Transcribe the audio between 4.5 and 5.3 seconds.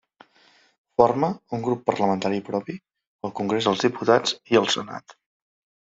i al Senat.